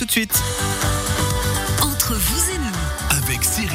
[0.00, 0.42] Tout de suite.
[1.82, 3.68] Entre vous et nous, Avec Cyril.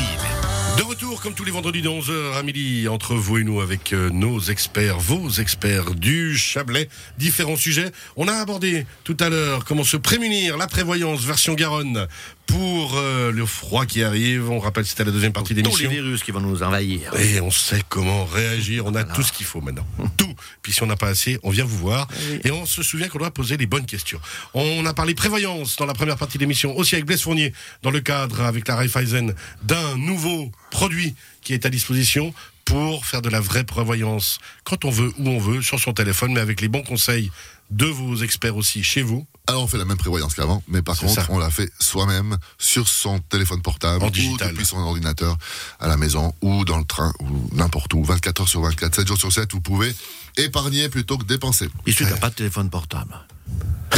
[0.75, 3.94] De retour, comme tous les vendredis de 11h à midi, entre vous et nous, avec
[3.94, 6.90] euh, nos experts, vos experts du Chablais.
[7.19, 7.92] Différents sujets.
[8.16, 12.07] On a abordé tout à l'heure comment se prémunir, la prévoyance version Garonne
[12.46, 14.50] pour euh, le froid qui arrive.
[14.50, 17.14] On rappelle, c'était la deuxième partie Tous les virus qui vont nous envahir.
[17.20, 19.86] Et on sait comment réagir, on a tout ce qu'il faut maintenant.
[20.18, 20.34] Tout.
[20.61, 22.07] Puis si on n'a pas assez, on vient vous voir.
[22.43, 24.20] Et on se souvient qu'on doit poser les bonnes questions.
[24.54, 27.92] On a parlé prévoyance dans la première partie de l'émission, aussi avec Blaise Fournier, dans
[27.92, 32.34] le cadre avec la Raiffeisen d'un nouveau produit qui est à disposition
[32.65, 36.34] pour faire de la vraie prévoyance quand on veut, où on veut, sur son téléphone,
[36.34, 37.31] mais avec les bons conseils
[37.70, 39.25] de vos experts aussi chez vous.
[39.48, 41.26] Alors on fait la même prévoyance qu'avant, mais par contre ça.
[41.30, 44.52] on l'a fait soi-même sur son téléphone portable En ou digital.
[44.52, 45.38] depuis son ordinateur
[45.80, 49.08] à la maison ou dans le train ou n'importe où, 24 heures sur 24, 7
[49.08, 49.95] jours sur 7, vous pouvez
[50.38, 51.70] épargner plutôt que dépenser.
[51.85, 53.16] Il suffit qu'il n'a pas de téléphone portable.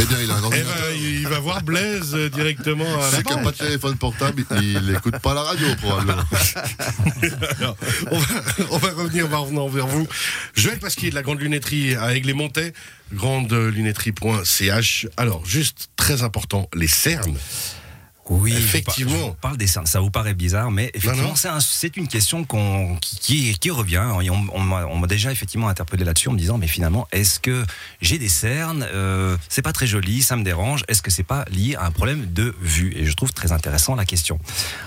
[0.00, 3.10] Eh bien il a un Eh ben, il va voir Blaise euh, directement à la
[3.10, 6.22] Celui qui n'a pas de téléphone portable, il n'écoute pas la radio probablement.
[7.58, 7.76] Alors,
[8.10, 8.26] on, va,
[8.70, 10.06] on va revenir vers vous.
[10.54, 12.72] Joël Pasquier de la Grande Lunetterie à Aigles-les-Montaies,
[13.12, 15.08] grandelunetterie.ch.
[15.16, 17.36] Alors, juste très important, les cernes.
[18.30, 19.14] Oui, Effectivement.
[19.28, 19.86] On parle des cernes.
[19.86, 22.44] Ça vous paraît bizarre, mais effectivement, c'est un- c'est une question
[23.00, 24.04] qui, qui, qui revient.
[24.22, 27.08] Et on, on m'a on m'a déjà effectivement interpellé là-dessus en me disant, mais finalement,
[27.12, 27.64] est-ce que
[28.02, 28.86] j'ai des cernes?
[28.92, 30.84] Euh, C'est pas très joli, ça me dérange.
[30.88, 32.92] Est-ce que c'est pas lié à un problème de vue?
[32.96, 34.38] Et je trouve très intéressant la question.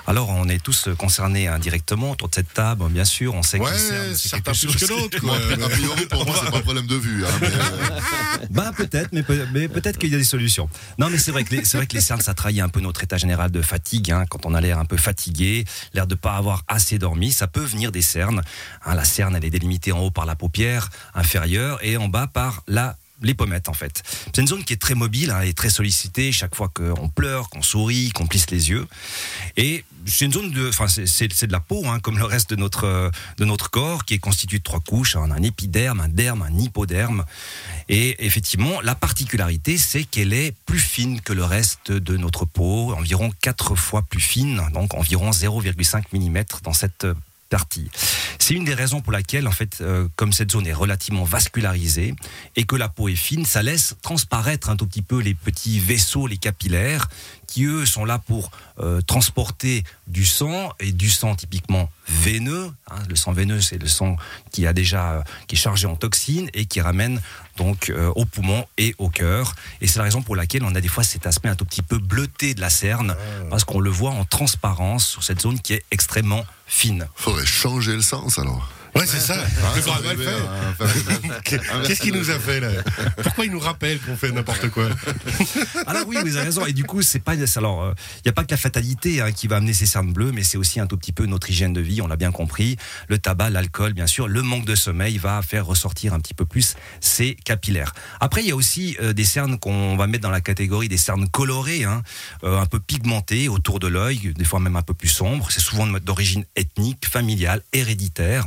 [0.07, 3.33] Alors, on est tous concernés indirectement autour de cette table, bien sûr.
[3.33, 5.35] On sait que les cernes, c'est quelque plus que quoi.
[5.65, 7.25] a priori pour moi c'est pas un problème de vue.
[7.25, 10.69] hein, mais, euh, Ben peut-être, mais, peut- mais peut-être qu'il y a des solutions.
[10.97, 12.79] Non, mais c'est vrai que les, c'est vrai que les cernes, ça trahit un peu
[12.81, 14.11] notre état général de fatigue.
[14.11, 14.25] hein.
[14.29, 17.63] quand on a l'air un peu fatigué, l'air de pas avoir assez dormi, ça peut
[17.63, 18.41] venir des cernes.
[18.85, 22.27] Hein, la cerne, elle est délimitée en haut par la paupière inférieure et en bas
[22.27, 24.03] par la les pommettes en fait.
[24.33, 27.49] C'est une zone qui est très mobile hein, et très sollicitée chaque fois qu'on pleure,
[27.49, 28.87] qu'on sourit, qu'on plisse les yeux.
[29.57, 32.55] Et c'est une zone de, enfin c'est- de la peau hein, comme le reste de
[32.55, 36.41] notre de notre corps qui est constitué de trois couches, hein, un épiderme, un derme,
[36.41, 37.25] un hypoderme.
[37.89, 42.93] Et effectivement, la particularité, c'est qu'elle est plus fine que le reste de notre peau,
[42.93, 47.05] environ quatre fois plus fine, donc environ 0,5 mm dans cette
[48.39, 52.15] C'est une des raisons pour laquelle, en fait, euh, comme cette zone est relativement vascularisée
[52.55, 55.79] et que la peau est fine, ça laisse transparaître un tout petit peu les petits
[55.79, 57.07] vaisseaux, les capillaires,
[57.51, 62.71] qui eux sont là pour euh, transporter du sang et du sang typiquement veineux.
[62.89, 62.95] hein.
[63.09, 64.15] le sang veineux, c'est le sang
[64.51, 67.21] qui a déjà euh, qui est chargé en toxines et qui ramène
[67.57, 69.53] donc euh, aux poumons et au cœur.
[69.81, 71.81] Et c'est la raison pour laquelle on a des fois cet aspect un tout petit
[71.81, 73.17] peu bleuté de la cerne
[73.49, 77.05] parce qu'on le voit en transparence sur cette zone qui est extrêmement fine.
[77.15, 78.69] faudrait changer le sens alors.
[78.93, 79.37] Ouais, c'est ça.
[79.75, 80.27] Le grand mal fait.
[80.27, 82.69] à faire- Qu'est-ce qu'il nous a fait là
[83.23, 84.89] Pourquoi il nous rappelle qu'on fait n'importe quoi
[85.87, 86.65] Alors oui, vous avez raison.
[86.65, 89.47] Et du coup, c'est pas alors il n'y a pas que la fatalité hein, qui
[89.47, 91.81] va amener ces cernes bleues, mais c'est aussi un tout petit peu notre hygiène de
[91.81, 92.01] vie.
[92.01, 92.77] On l'a bien compris.
[93.07, 96.45] Le tabac, l'alcool, bien sûr, le manque de sommeil va faire ressortir un petit peu
[96.45, 97.93] plus ces capillaires.
[98.19, 100.97] Après, il y a aussi euh, des cernes qu'on va mettre dans la catégorie des
[100.97, 102.03] cernes colorées, hein,
[102.43, 105.47] euh, un peu pigmentées autour de l'œil, des fois même un peu plus sombres.
[105.49, 108.45] C'est souvent d'origine ethnique, familiale, héréditaire.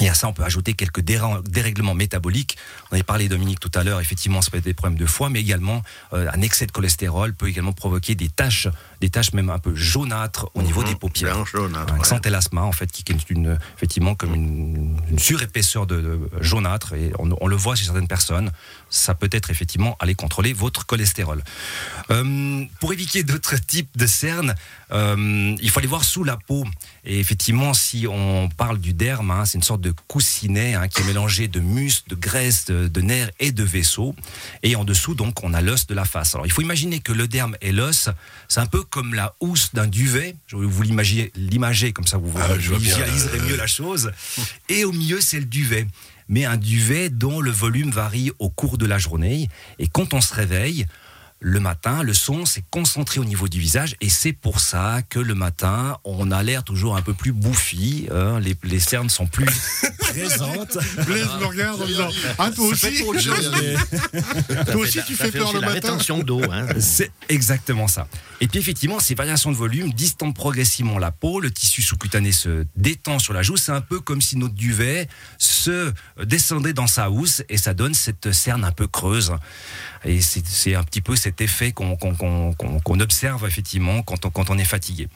[0.00, 2.56] Et à ça, on peut ajouter quelques dérèglements métaboliques.
[2.90, 4.00] On avait parlé, Dominique, tout à l'heure.
[4.00, 5.82] Effectivement, ça peut être des problèmes de foie, mais également
[6.12, 8.68] euh, un excès de cholestérol peut également provoquer des taches,
[9.00, 11.34] des taches même un peu jaunâtres au niveau des paupières.
[11.34, 12.58] Blanche, jaunâtre, Un ouais.
[12.58, 17.30] en fait, qui est une, effectivement comme une, une surépaisseur de, de jaunâtre, et on,
[17.40, 18.52] on le voit chez certaines personnes.
[18.90, 21.42] Ça peut être effectivement aller contrôler votre cholestérol.
[22.10, 24.54] Euh, pour éviter d'autres types de cernes,
[24.92, 26.64] euh, il faut aller voir sous la peau.
[27.04, 31.02] Et effectivement, si on parle du derme, hein, c'est une sorte de coussinet hein, qui
[31.02, 34.14] est mélangé de muscles, de graisse, de, de nerfs et de vaisseaux.
[34.62, 36.34] Et en dessous, donc, on a l'os de la face.
[36.34, 38.08] Alors, il faut imaginer que le derme et l'os,
[38.48, 40.36] c'est un peu comme la housse d'un duvet.
[40.46, 44.12] Je vais vous l'imager, comme ça, vous Ah, bien, visualiserez mieux la chose.
[44.68, 45.86] Et au milieu, c'est le duvet.
[46.28, 49.48] Mais un duvet dont le volume varie au cours de la journée.
[49.78, 50.86] Et quand on se réveille,
[51.40, 55.18] le matin, le son s'est concentré au niveau du visage et c'est pour ça que
[55.18, 59.26] le matin, on a l'air toujours un peu plus bouffi, hein, les, les cernes sont
[59.26, 59.46] plus
[59.98, 60.78] présentes.
[61.06, 62.08] Blaise me regarde en disant
[62.38, 63.04] Ah, toi aussi.
[64.66, 66.42] Toi aussi, tu fais peur le matin rétention d'eau.
[66.50, 66.66] Hein.
[66.80, 68.08] C'est exactement ça.
[68.40, 72.64] Et puis effectivement, ces variations de volume distendent progressivement la peau, le tissu sous-cutané se
[72.76, 73.56] détend sur la joue.
[73.56, 75.08] C'est un peu comme si notre duvet
[75.38, 75.92] se
[76.24, 79.32] descendait dans sa housse et ça donne cette cerne un peu creuse.
[80.04, 84.24] Et c'est c'est un petit peu cet effet qu'on qu'on- qu'on- qu'on observe effectivement quand
[84.24, 85.08] on, quand on est fatigué.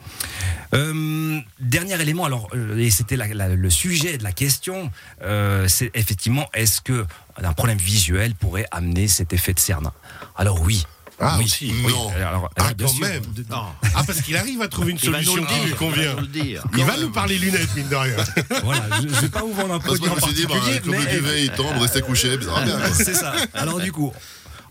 [0.74, 4.90] Euh, dernier élément, alors, euh, et c'était le sujet de la question,
[5.22, 7.06] euh, c'est effectivement, est-ce que
[7.42, 9.90] un problème visuel pourrait amener cet effet de cerne
[10.36, 10.84] Alors oui,
[11.24, 11.44] Ah, Oui.
[11.44, 11.72] aussi.
[11.88, 12.10] Non.
[12.16, 13.06] Alors, Ah, oui, quand sûr.
[13.06, 13.22] même.
[13.48, 13.66] Non.
[13.94, 16.16] Ah, parce qu'il arrive à trouver une Il solution le qui lui convient.
[16.34, 17.02] Il va nous.
[17.02, 18.16] Il va parler lunettes, mine de rien.
[18.64, 20.54] Voilà, je, je vais pas vous vendre un produit en je me suis dit, bah,
[20.54, 22.76] particulier, comme le duvet, il tombe, restez couché, ça bien.
[22.94, 23.34] c'est ça.
[23.54, 24.12] Alors du coup.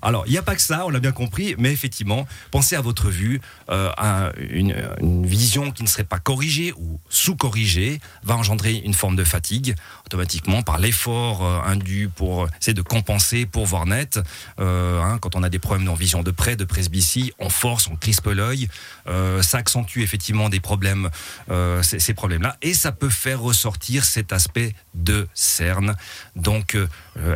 [0.02, 2.82] Alors, il n'y a pas que ça, on l'a bien compris, mais effectivement, pensez à
[2.82, 8.36] votre vue, euh, à une, une vision qui ne serait pas corrigée ou sous-corrigée va
[8.36, 9.76] engendrer une forme de fatigue
[10.06, 14.20] automatiquement par l'effort euh, indu pour essayer de compenser pour voir net.
[14.60, 17.88] Euh, hein, quand on a des problèmes en vision de près, de presbytie, on force,
[17.88, 18.68] on crispe l'œil,
[19.08, 21.10] euh, ça accentue effectivement des problèmes,
[21.50, 25.96] euh, ces, problèmes-là, et ça peut faire ressortir cet aspect de cerne.
[26.36, 26.88] Donc, euh,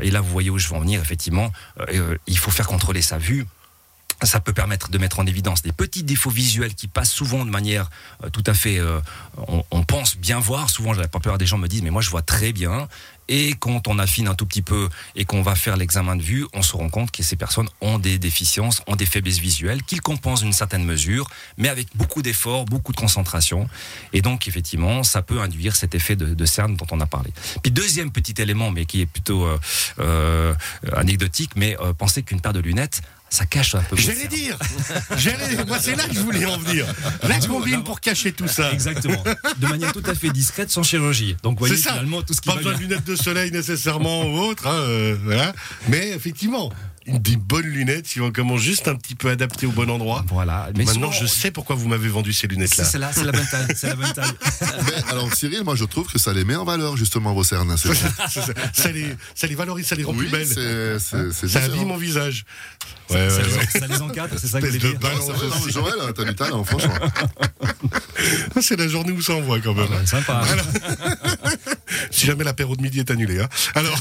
[0.02, 3.02] et là, vous voyez où je veux en venir, effectivement, euh, il faut faire contrôler
[3.02, 3.46] sa vue.
[4.24, 7.50] Ça peut permettre de mettre en évidence des petits défauts visuels qui passent souvent de
[7.52, 7.90] manière
[8.24, 8.80] euh, tout à fait.
[8.80, 9.00] euh,
[9.48, 10.70] on, on pense bien voir.
[10.70, 12.88] Souvent, la plupart des gens me disent Mais moi, je vois très bien.
[13.28, 16.46] Et quand on affine un tout petit peu et qu'on va faire l'examen de vue,
[16.54, 20.02] on se rend compte que ces personnes ont des déficiences, ont des faiblesses visuelles, qu'ils
[20.02, 21.28] compensent d'une certaine mesure,
[21.58, 23.68] mais avec beaucoup d'efforts, beaucoup de concentration.
[24.14, 27.32] Et donc, effectivement, ça peut induire cet effet de, de cerne dont on a parlé.
[27.64, 29.58] Puis, deuxième petit élément, mais qui est plutôt euh,
[30.00, 30.54] euh,
[30.96, 33.96] anecdotique, mais euh, pensez qu'une paire de lunettes, ça cache un peu.
[33.98, 34.58] J'allais dire.
[35.18, 35.64] J'allais.
[35.66, 36.86] Moi, c'est là que je voulais en venir.
[37.24, 38.72] La combine pour cacher tout ça.
[38.72, 39.22] Exactement.
[39.58, 41.36] De manière tout à fait discrète, sans chirurgie.
[41.44, 41.92] Donc, voyez C'est ça.
[41.94, 44.68] finalement tout ce qui Pas va besoin de lunettes de soleil nécessairement ou autre.
[44.68, 45.54] hein, euh, voilà.
[45.90, 46.72] Mais effectivement,
[47.08, 50.26] des bonnes lunettes, si on commence juste un petit peu adapté au bon endroit.
[50.30, 50.70] Voilà.
[50.76, 52.84] Mais Maintenant, souvent, je sais pourquoi vous m'avez vendu ces lunettes-là.
[52.84, 53.68] c'est là, c'est la bonne taille.
[53.76, 54.32] C'est la bonne taille.
[54.86, 57.76] Mais alors, Cyril, moi, je trouve que ça les met en valeur, justement, vos cernes.
[57.78, 57.94] C'est
[58.30, 60.48] C'est ça, ça les, ça les valorise, ça les rend oui, plus belles.
[60.48, 61.66] c'est c'est- c'est Ça différent.
[61.66, 62.46] habille mon visage.
[63.12, 63.68] Ouais, ça, ouais, les, ouais.
[63.80, 66.64] ça les encadre, c'est ça que Espèce voulez de dire Joël, hein, t'as du talent,
[66.64, 66.96] franchement.
[68.62, 69.92] C'est la journée où ça envoie quand même.
[69.92, 70.42] Ouais, Sympa.
[72.12, 73.40] Si jamais l'apéro de midi est annulé.
[73.40, 73.48] hein.
[73.74, 73.98] Alors,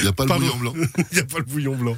[0.00, 0.72] Il n'y a pas le bouillon blanc.
[0.76, 1.96] il n'y a pas le bouillon blanc.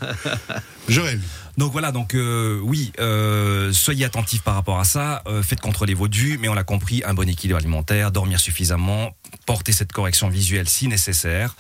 [0.89, 1.21] Joël,
[1.59, 5.95] Donc voilà, donc euh, oui, euh, soyez attentifs par rapport à ça, euh, faites contrôler
[5.95, 9.15] votre vue, mais on l'a compris, un bon équilibre alimentaire, dormir suffisamment,
[9.47, 11.55] porter cette correction visuelle si nécessaire.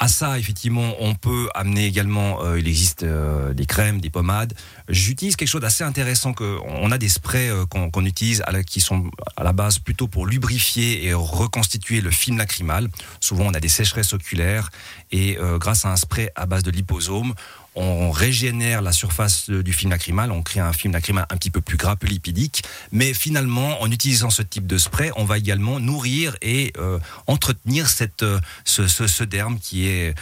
[0.00, 4.52] À ça, effectivement, on peut amener également, euh, il existe euh, des crèmes, des pommades.
[4.88, 9.10] J'utilise quelque chose d'assez intéressant que on a des sprays euh, qu'on utilise qui sont
[9.36, 12.88] à la base plutôt pour lubrifier et reconstituer le film lacrymal.
[13.20, 14.70] Souvent, on a des sécheresses oculaires
[15.12, 17.34] et grâce à un spray à base de liposome,
[17.74, 21.50] on régénère la surface euh, du film lacrymal, on crée un film lacrymal un petit
[21.50, 22.62] peu plus gras, plus lipidique,
[22.92, 27.88] mais finalement, en utilisant ce type de spray, on va également nourrir et euh, entretenir
[27.88, 30.14] cette, euh, ce, derme qui est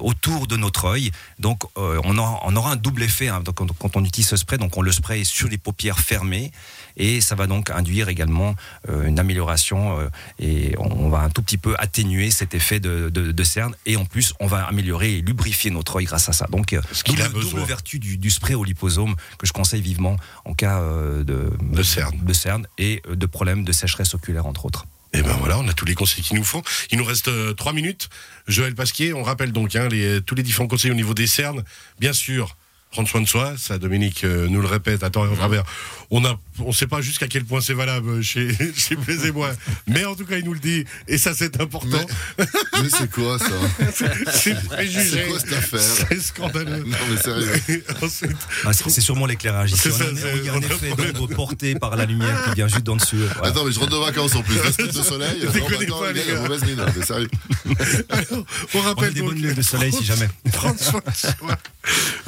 [0.00, 1.10] autour de notre œil.
[1.38, 3.40] Donc, on, aura, un double effet hein.
[3.40, 4.58] donc, quand, on utilise ce spray.
[4.58, 6.50] Donc, on le spray sur les paupières fermées
[6.96, 8.54] et ça va donc induire également
[8.88, 9.98] une amélioration
[10.38, 13.96] et on va un tout petit peu atténuer cet effet de, de, de cerne et
[13.96, 16.46] en plus, on va améliorer et lubrifier notre œil grâce à ça.
[16.50, 20.16] Donc, euh, qu'il a double, vertu du, du spray au liposome que je conseille vivement
[20.44, 22.18] en cas euh, de, De cerne.
[22.22, 24.86] de cerne et euh, de problèmes de sécheresse oculaire, entre autres.
[25.12, 26.62] Et ben voilà, on a tous les conseils qu'il nous faut.
[26.90, 28.08] Il nous reste euh, trois minutes.
[28.48, 31.62] Joël Pasquier, on rappelle donc hein, les, tous les différents conseils au niveau des cernes.
[32.00, 32.56] Bien sûr,
[32.90, 35.62] prendre soin de soi, ça Dominique euh, nous le répète à temps et à travers.
[36.10, 39.52] On a, on sait pas jusqu'à quel point c'est valable chez, chez Blaise et moi,
[39.86, 42.04] mais en tout cas il nous le dit, et ça c'est important.
[42.38, 43.46] Mais c'est quoi, ça
[44.32, 45.08] C'est préjugé.
[45.10, 46.84] C'est quoi cette affaire C'est scandaleux.
[46.84, 47.84] Non, mais sérieux.
[48.64, 49.72] Ah, c'est sûrement l'éclairage.
[49.72, 49.80] ici.
[49.82, 51.12] C'est On ça, a un- on un a effet un problème.
[51.12, 53.16] d'ombre porté par la lumière qui vient juste d'en dessus.
[53.34, 53.48] Voilà.
[53.48, 54.58] Attends, mais je rentre de vacances en plus.
[54.58, 55.46] Respect de soleil.
[55.52, 56.84] Déconnez pas, les gars, mauvaise mine.
[56.96, 57.28] Mais sérieux.
[58.10, 60.28] alors, on On rappelle des donc- bonnes lunettes de soleil si jamais.
[60.52, 61.58] prendre soin de soi.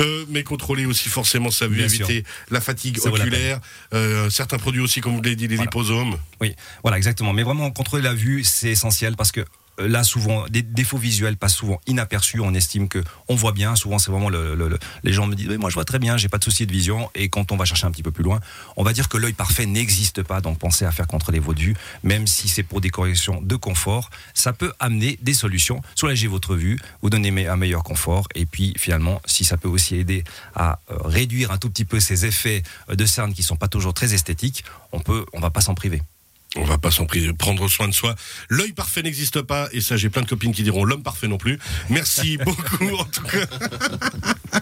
[0.00, 3.60] Euh, mais contrôler aussi forcément sa vue, éviter la fatigue Ça vaut la oculaire,
[3.94, 5.70] euh, certains produits aussi, comme vous l'avez dit, les Voilà.
[5.70, 6.16] liposomes.
[6.40, 7.32] Oui, voilà, exactement.
[7.32, 9.44] Mais vraiment, contrôler la vue, c'est essentiel parce que euh,
[9.78, 12.40] là, souvent, des défauts visuels passent souvent inaperçus.
[12.40, 13.76] On estime que on voit bien.
[13.76, 15.98] Souvent, c'est vraiment le, le- le- les gens me disent, Oui, moi, je vois très
[15.98, 17.10] bien, j'ai pas de souci de vision.
[17.14, 18.40] Et quand on va chercher un petit peu plus loin,
[18.76, 20.40] on va dire que l'œil parfait n'existe pas.
[20.40, 24.10] Donc, pensez à faire contrôler votre vue, même si c'est pour des corrections de confort.
[24.34, 28.28] Ça peut amener des solutions, soulager votre vue, vous donner un meilleur confort.
[28.34, 32.00] Et puis, finalement, si ça peut aussi aider à euh, réduire un tout petit peu
[32.00, 35.50] ces effets euh, de cerne qui sont pas toujours très esthétiques, on peut, on va
[35.50, 36.02] pas s'en priver.
[36.56, 37.06] On va pas s'en
[37.38, 38.14] prendre soin de soi.
[38.48, 41.38] L'œil parfait n'existe pas, et ça, j'ai plein de copines qui diront l'homme parfait non
[41.38, 41.58] plus.
[41.90, 43.46] Merci beaucoup, en tout cas.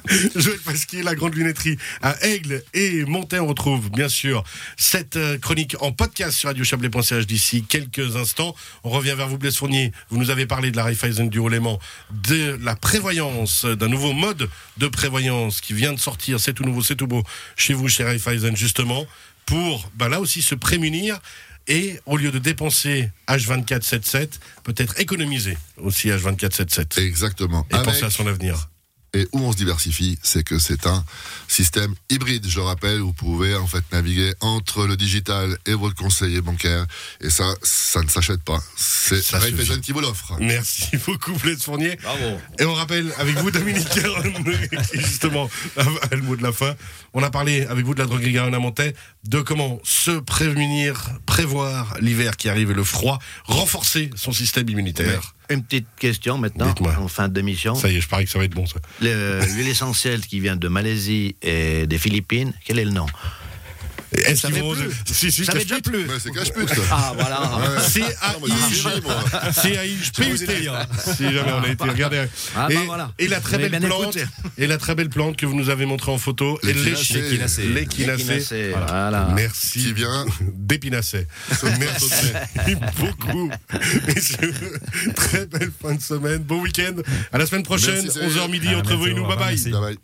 [0.37, 3.39] Joël Pasquier, la grande lunetterie à Aigle et Montaix.
[3.39, 4.45] On retrouve, bien sûr,
[4.77, 8.55] cette euh, chronique en podcast sur radiochablais.ch d'ici quelques instants.
[8.83, 9.93] On revient vers vous, Blaise Fournier.
[10.11, 11.79] Vous nous avez parlé de la Raiffeisen du Haut-Léman,
[12.11, 14.49] de la prévoyance, d'un nouveau mode
[14.79, 16.41] de prévoyance qui vient de sortir.
[16.41, 17.23] C'est tout nouveau, c'est tout beau
[17.57, 19.07] chez vous, chez Raiffeisen, justement,
[19.47, 21.21] pour, bah, là aussi, se prémunir
[21.67, 24.29] et au lieu de dépenser H2477,
[24.63, 27.67] peut-être économiser aussi H2477 Exactement.
[27.71, 28.69] et Avec, penser à son avenir.
[29.15, 31.05] Et où on se diversifie, c'est que c'est un
[31.49, 32.99] système hybride, je rappelle.
[32.99, 36.87] Vous pouvez en fait naviguer entre le digital et votre conseiller bancaire.
[37.21, 38.61] Et ça, ça ne s'achète pas.
[38.77, 40.37] C'est Ça Raiffeisen qui vous l'offre.
[40.41, 41.97] Merci beaucoup, Blaise Fournier.
[42.03, 42.41] Bravo.
[42.59, 44.23] Et on rappelle avec vous, Dominique Caron,
[44.91, 46.75] qui justement a le mot de la fin.
[47.13, 48.95] On a parlé avec vous de la à Montais,
[49.25, 55.35] de comment se prévenir, prévoir l'hiver qui arrive et le froid, renforcer son système immunitaire.
[55.51, 57.75] Une petite question maintenant, en fin d'émission.
[57.75, 58.77] Ça y est, je parie que ça va être bon, ça.
[59.03, 63.07] Le- L'huile essentielle qui vient de Malaisie et des Philippines, quel est le nom?
[64.19, 64.91] Est-ce Ça qu'ils vont- plus.
[65.13, 65.75] Si, si, Ça déjà.
[65.77, 65.81] Ouais,
[66.23, 66.71] c'est cache-pute.
[66.91, 67.41] Ah voilà.
[67.43, 69.25] Ah, suivi, moi.
[69.53, 70.69] C-A-I-P-U-T.
[71.17, 72.25] Si jamais on a été regarder.
[72.57, 73.13] Ah, et, bah, voilà.
[73.19, 74.17] et la très belle plante,
[74.59, 76.59] et la très belle plante que vous nous avez montrée en photo.
[76.63, 79.29] L'échinacée, voilà.
[79.35, 79.81] Merci.
[79.81, 81.27] Qui vient d'Épinacet.
[81.79, 82.33] Merci
[82.99, 83.51] beaucoup.
[84.07, 84.55] Messieurs,
[85.15, 86.39] très belle fin de semaine.
[86.39, 86.95] Bon week-end.
[87.33, 88.29] À la semaine prochaine, Merci, Cyril.
[88.31, 89.27] 11h midi entre vous et nous.
[89.27, 89.97] Bye bye.